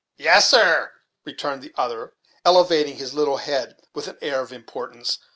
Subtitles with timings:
[0.17, 0.93] "Yes, sir,"
[1.25, 2.13] returned other,
[2.43, 5.19] elevating his little head with an air of importance.